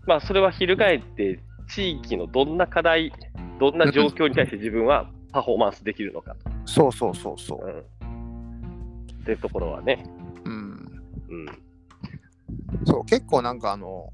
[0.05, 1.39] まあそれは翻って
[1.69, 3.13] 地域のどんな課題
[3.59, 7.65] どんな状況に対して自分はパフォーマンスできるのかと、そうそうそうそう。
[7.65, 7.69] う。
[7.69, 7.79] ん、
[9.21, 10.05] っていうところはね、
[10.45, 11.01] うん。
[11.29, 11.45] うん、
[12.85, 14.11] そう結構なんかあの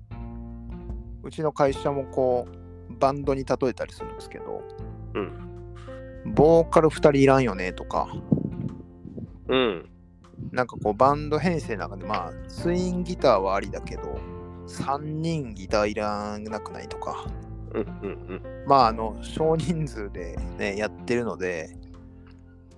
[1.24, 2.48] うちの会社もこ
[2.90, 4.62] うバンドに例えたりするんですけど、
[5.16, 5.43] うん
[6.26, 8.08] ボーカル2人いらんよねとか。
[9.48, 9.90] うん、
[10.52, 14.20] なんかこうバンド編成の中でまあツインギターはありだけど
[14.68, 17.26] 3人ギターいらなくないとか。
[17.74, 21.76] うん、うん、まああの少人数でねやってるので。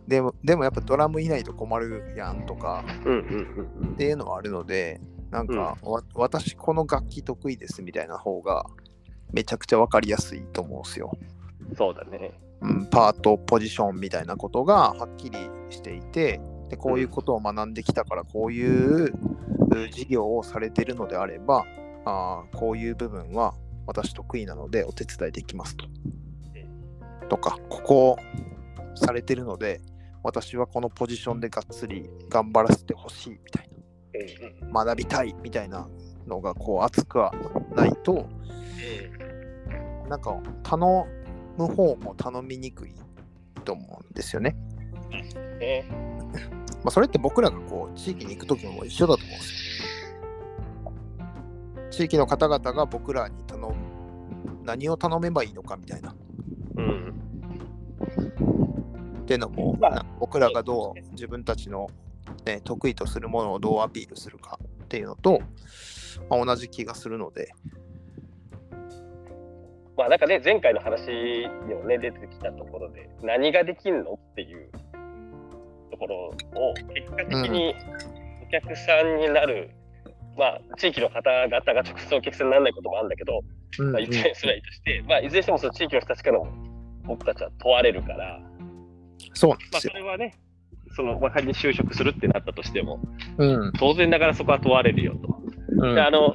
[0.07, 2.85] でもでもやっぱドラムいないと困るやんとか。
[3.05, 3.93] うん、うん、うん、うん。
[3.93, 8.65] っていうのはあるので、なんか、わ私この楽器得意ですみたいな方が
[9.33, 11.11] めちゃくちゃ分かりやすいと思うんですよ。
[11.75, 12.31] そうだね。
[12.61, 15.37] うん、パート、ポジションみたいなことがはっきり
[15.69, 16.39] していて、
[16.69, 19.13] でこういうことを学んできたから、こういう
[19.83, 21.65] う事業をされてるのであれば、
[22.05, 23.53] あーこういう部分は
[23.87, 25.85] 私得意なのでお手伝いできますと。
[27.29, 28.17] とか、ここ
[28.95, 29.81] されてるので、
[30.23, 33.69] 私はこのポジションでがっつり頑張らせてほしいみたい
[34.71, 35.87] な、学びたいみたいな
[36.27, 37.33] のがこう熱くは
[37.75, 38.27] ないと、
[40.07, 41.07] なんか頼
[41.57, 42.93] む方も頼みにくい
[43.63, 44.55] と思うんですよね。
[45.59, 45.85] ね
[46.83, 49.65] まあ、それって僕らがこう地域に行くときも一緒だと思うんですよ。
[51.91, 53.75] 地域の方々が僕らに頼む
[54.63, 56.15] 何を頼めばいいのかみたいな。
[56.77, 57.13] うん、
[59.21, 59.77] っていうのも、
[60.19, 61.87] 僕らがどう自分たちの、
[62.45, 65.41] ね、得意とするものをどうアピールするかっていうのと、
[66.29, 67.53] まあ、同じ気がするので。
[69.97, 74.69] まあなんかね前回の話にもね出てきたところで何ができんのっていう
[75.91, 76.15] ところ
[76.59, 77.73] を結果的に
[78.47, 79.71] お客さんになる、
[80.37, 83.41] まあ地域の方々が直接お客さんにならないこともあるんだけど、
[83.79, 86.47] うんまあ、いずれにすらいいとして、まあいずれにしてもその地域の人たちからも
[87.05, 88.39] 僕たちは問われるから、
[89.33, 89.81] そうまあ。
[89.81, 90.35] それはね
[90.95, 92.99] そのまあ仮に就職するってなったとしても
[93.37, 95.35] うん当然ながらそこは問われるよと。
[95.69, 96.33] うんであの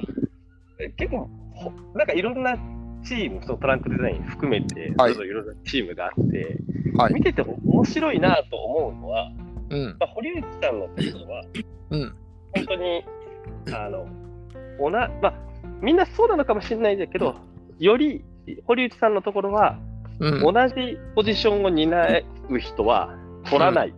[0.97, 2.57] 結構ほなんかいろんな
[3.03, 5.11] チームそのトランクデザイン含めてそはい。
[5.11, 6.57] れぞれいろんなチームがあって、
[6.95, 7.13] はい。
[7.13, 9.31] 見てても面白いなと思うのは、
[9.69, 9.97] うん。
[9.99, 11.43] まあ、堀内さんのところは
[11.91, 12.15] うん。
[12.55, 13.03] 本当に
[13.73, 14.07] あの
[14.79, 15.33] おな、まあ、
[15.81, 17.35] みんなそうなのかもしれないんだけど
[17.79, 18.23] より
[18.65, 19.77] 堀内さんのところは
[20.19, 20.53] うん。
[20.53, 22.07] 同じポジションを担
[22.49, 23.93] う人は取らない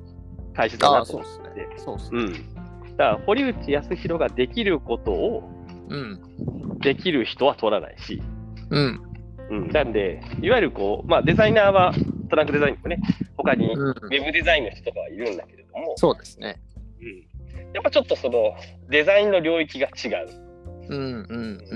[0.56, 1.68] 会社だあなと思あそうですってね。
[1.78, 2.22] そうですね。
[2.22, 5.50] うん、だから堀内康弘ができることを
[5.90, 6.20] うん。
[6.80, 8.22] できる人は取らないし、
[8.74, 9.02] うん。
[9.50, 11.94] うん、なんで、いわゆるこう、まあ、デザイナーは
[12.30, 13.00] トランクデザインもね、
[13.38, 13.90] 他にうん。
[13.90, 16.60] ウェブデザインの人とかはいるんだけれども、そうですね。
[17.00, 18.56] うん、やっぱちょっとその
[18.90, 20.30] デザインの領域が違う。
[20.90, 21.76] うんうんう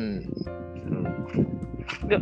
[2.06, 2.08] ん。
[2.08, 2.20] で、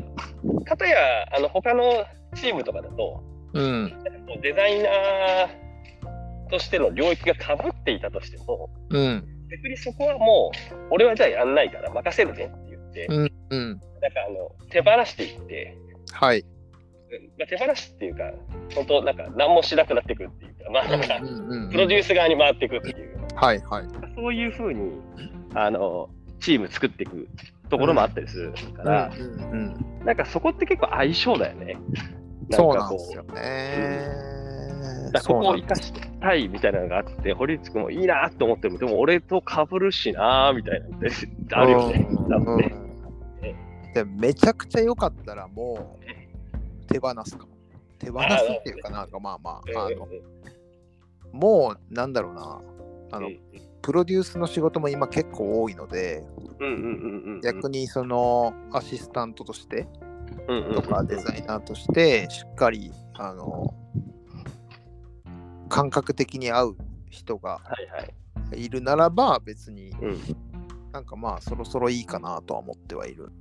[0.65, 0.97] かたや
[1.35, 2.05] あの他の
[2.35, 3.23] チームとかだと、
[3.53, 3.93] うん。
[4.41, 9.25] デザイナーとしての領域がかぶっていたとしても、うん。
[9.49, 12.74] 逆にそこはもう、俺はじゃあやんないから任せるねって言って、
[13.09, 13.69] うんうん
[14.01, 15.77] なんかあの手放していって、
[16.11, 16.39] はい。
[16.39, 16.45] うん
[17.37, 18.31] まあ、手放しっていうか、
[18.73, 23.85] 本当なんか何もしなくなっていくっていうか、まあなんか、うんうんうんプロデュース側に回っていくっていう、はいはい。
[24.15, 24.91] そういうふうに
[25.53, 27.27] あのチーム作っていく
[27.69, 31.77] ところもあったりするから、うんうんうんなんかそこって結構相性だよね。
[32.51, 34.35] そうなんですよね。
[35.11, 41.09] だここを生かしたいみたいなのがあって、堀内君もいいなと思っても、でも俺とかぶるしなみたいなのって
[41.55, 42.07] あるよね。
[42.29, 42.84] 多分ね。
[43.95, 47.55] でめちゃくちゃ良かったらもう手放すかも。
[47.97, 48.25] 手放す
[48.59, 50.07] っていうかなんかまあまあ、あの、
[51.31, 52.61] もうなんだろうな、
[53.11, 53.29] あの、
[53.81, 56.25] プロデュースの仕事も今結構多いので、
[57.41, 59.87] 逆にそのアシスタントとして
[60.73, 63.73] とかデザイナーとしてしっかりあの
[65.69, 66.77] 感覚的に合う
[67.09, 67.61] 人が
[68.53, 69.91] いるならば別に
[70.91, 73.31] なんかまあそろそろいいかなとは思ってはいる。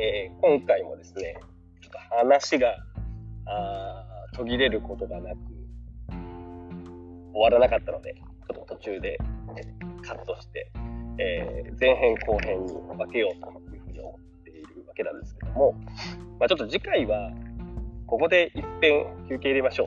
[0.00, 1.34] えー、今回もですね、
[1.80, 2.76] ちょっと話が
[3.46, 5.38] あ途切れることがなく、
[7.32, 9.18] 終わらなかったので、ちょっと途中で、
[10.06, 10.70] カットして、
[11.18, 15.74] えー、前編後編に分けようというふうに思っているわけなんですけども、
[16.38, 17.32] まあ、ちょっと次回は、
[18.06, 19.86] ここで一遍休憩入れましょ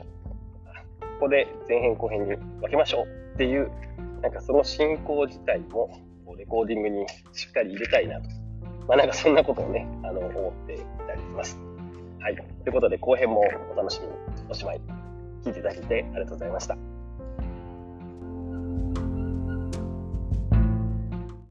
[1.00, 3.70] ここで前編後編に分けましょうっていう、
[4.20, 5.88] なんかその進行自体も
[6.36, 8.41] レコーディングにしっかり入れたいなと
[8.88, 11.58] まあなんかそんなことをね、あの、思っていたりします。
[12.20, 12.36] はい。
[12.36, 14.12] ということで、後編もお楽しみに。
[14.48, 14.80] おしまい。
[15.44, 16.91] 聞いていただいてありがとうございました。